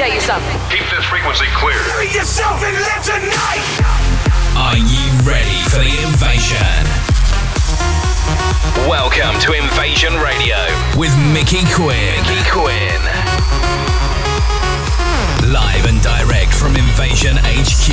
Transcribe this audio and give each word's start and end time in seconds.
tell 0.00 0.14
you 0.14 0.20
something. 0.20 0.56
Keep 0.70 0.88
this 0.88 1.04
frequency 1.04 1.44
clear. 1.52 1.76
Be 2.00 2.08
yourself 2.16 2.64
and 2.64 2.72
live 2.72 3.04
tonight. 3.04 3.68
Are 4.56 4.78
you 4.78 5.04
ready 5.28 5.60
for 5.68 5.76
the 5.76 5.92
invasion? 6.08 6.56
Welcome 8.88 9.38
to 9.40 9.52
Invasion 9.52 10.14
Radio 10.14 10.56
with 10.96 11.12
Micky 11.34 11.68
Quinn. 11.74 12.16
Micky 12.24 12.48
Quinn. 12.48 13.02
Live 15.52 15.84
and 15.84 16.00
direct 16.00 16.54
from 16.54 16.76
Invasion 16.76 17.36
HQ. 17.36 17.92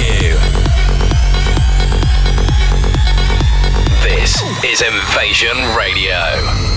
This 4.08 4.42
is 4.64 4.82
Invasion 4.82 5.58
Radio. 5.76 6.77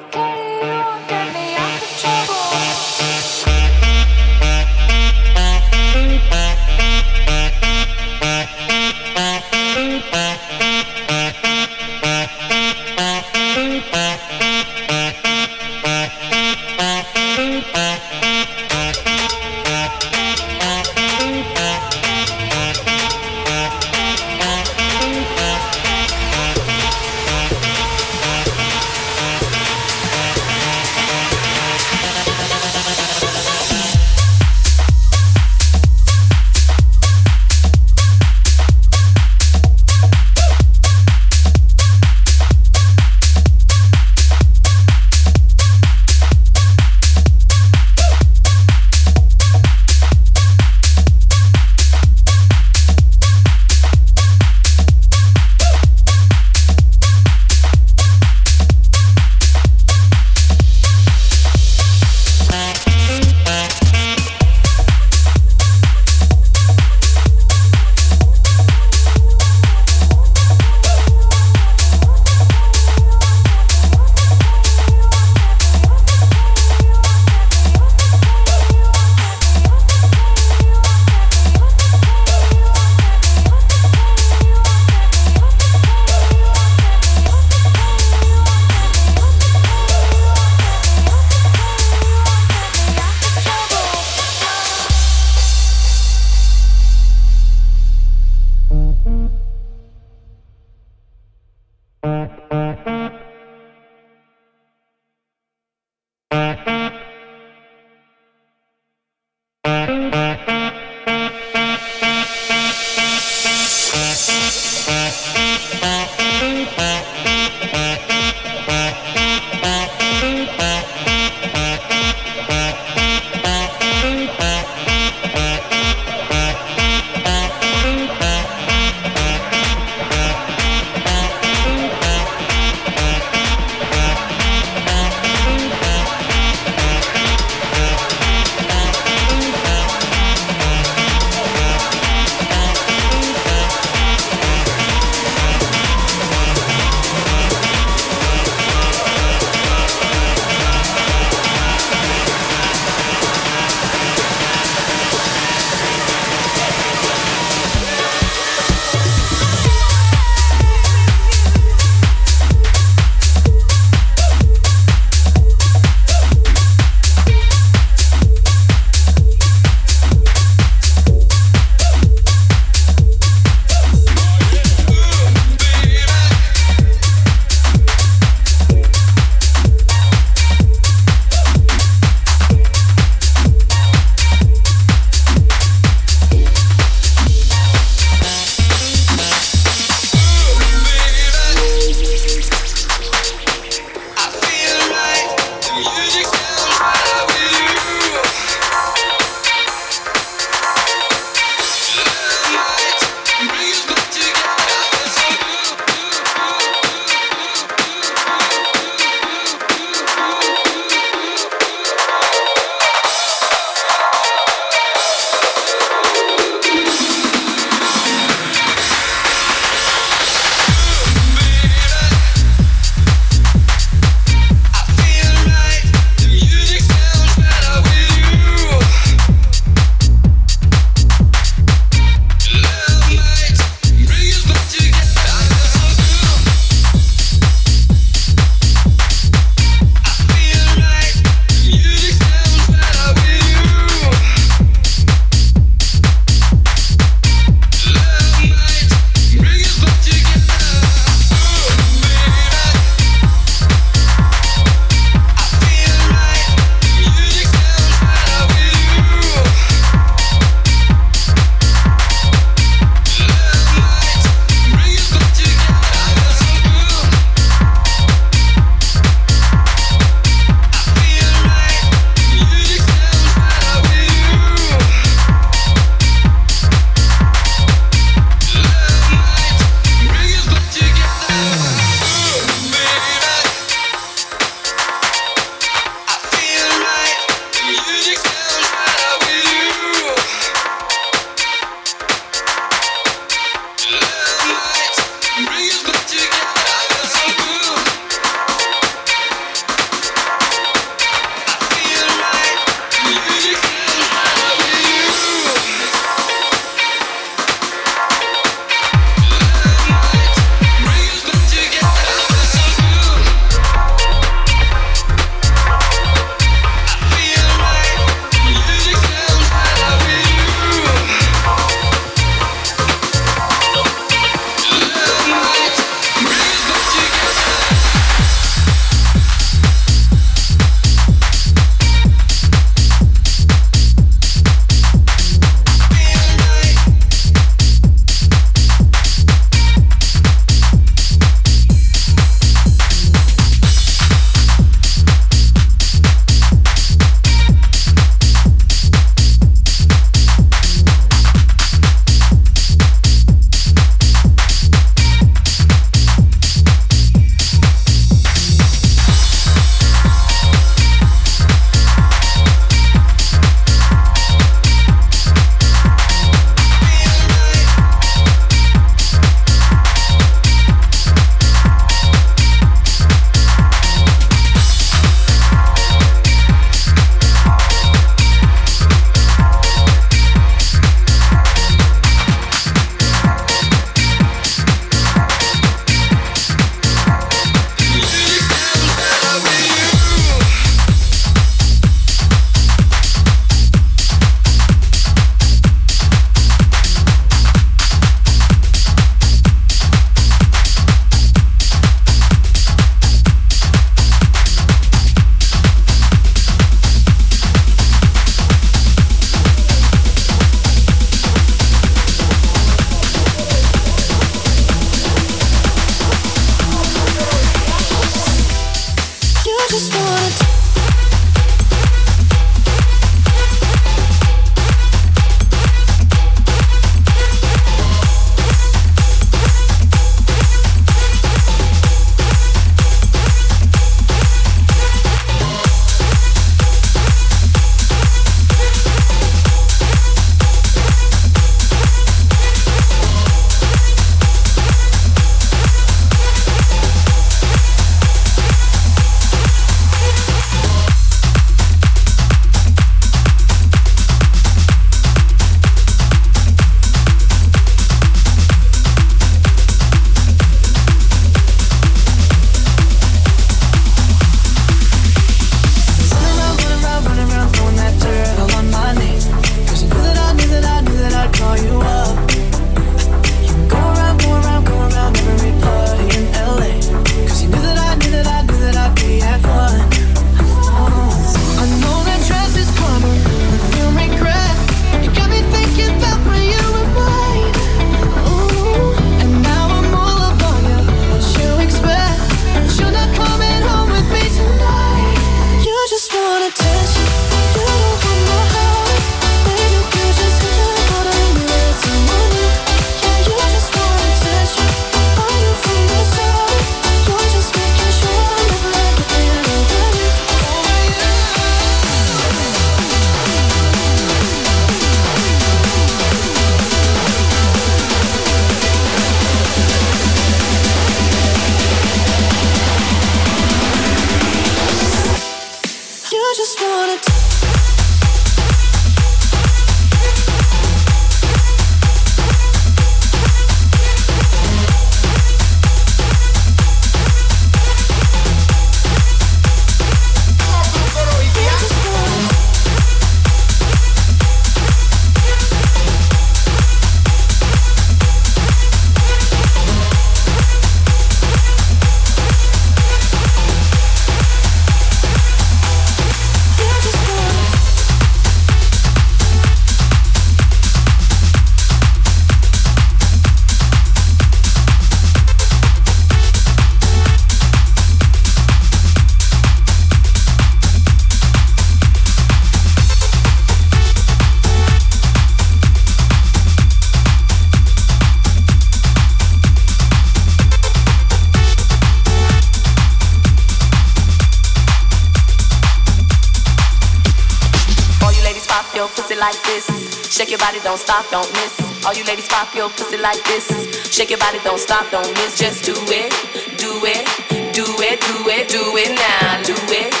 Don't 590.71 590.79
stop, 590.79 591.05
don't 591.11 591.29
miss. 591.33 591.85
All 591.85 591.93
you 591.93 592.05
ladies 592.05 592.29
pop 592.29 592.55
your 592.55 592.69
pussy 592.69 592.95
like 592.95 593.21
this. 593.25 593.45
Shake 593.91 594.09
your 594.09 594.19
body, 594.19 594.39
don't 594.41 594.57
stop, 594.57 594.89
don't 594.89 595.11
miss. 595.15 595.37
Just 595.37 595.65
do 595.65 595.73
it, 595.75 596.11
do 596.57 596.71
it, 596.85 597.03
do 597.51 597.65
it, 597.83 597.99
do 597.99 598.29
it, 598.29 598.47
do 598.47 598.63
it 598.77 598.95
now. 598.95 599.43
Do 599.43 599.55
it, 599.67 600.00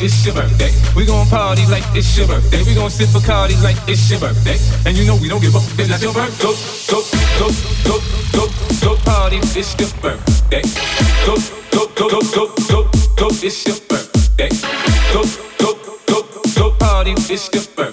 it's 0.00 0.24
your 0.24 0.34
birthday. 0.34 0.70
We 0.96 1.04
gon' 1.06 1.26
party 1.28 1.66
like 1.66 1.84
it's 1.94 2.16
your 2.16 2.26
birthday. 2.26 2.62
We 2.64 2.74
gon' 2.74 2.90
sip 2.90 3.08
Bacardi 3.10 3.60
like 3.62 3.76
it's 3.86 4.10
your 4.10 4.20
birthday. 4.20 4.56
And 4.86 4.96
you 4.96 5.04
know 5.04 5.16
we 5.16 5.28
don't 5.28 5.40
give 5.40 5.54
up. 5.54 5.62
It's 5.78 5.88
not 5.88 6.00
your 6.02 6.12
birthday. 6.14 6.42
Go, 6.42 6.52
go, 6.88 7.00
go, 7.38 7.48
go, 7.84 7.96
go, 8.32 8.44
go 8.80 8.96
party. 9.04 9.38
It's 9.42 9.78
your 9.78 9.90
birthday. 10.00 10.62
Go, 11.26 11.36
go, 11.72 11.86
go, 11.94 12.08
go, 12.08 12.20
go, 12.34 12.44
go, 12.68 12.90
go. 13.16 13.28
It's 13.42 13.66
your 13.66 13.76
birthday. 13.88 14.48
Go, 15.12 15.22
go, 15.58 15.74
go, 16.06 16.22
go, 16.22 16.42
go 16.56 16.70
party. 16.78 17.12
It's 17.12 17.52
your 17.52 17.64
birthday. 17.76 17.89